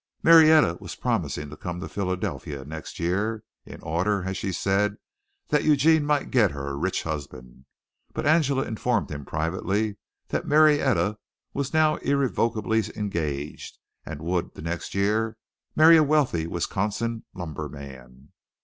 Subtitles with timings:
[0.23, 4.95] Marietta was promising to come to Philadelphia next year, in order, as she said,
[5.49, 7.65] that Eugene might get her a rich husband;
[8.11, 9.97] but Angela informed him privately
[10.29, 11.19] that Marietta
[11.53, 15.37] was now irrevocably engaged and would, the next year,
[15.75, 18.29] marry a wealthy Wisconsin lumber man.